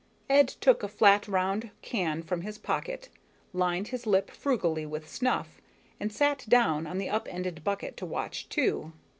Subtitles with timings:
[0.31, 3.09] Ed took a flat round can from his pocket,
[3.53, 5.61] lined his lip frugally with snuff,
[5.99, 8.93] and sat down on the up ended bucket to watch too.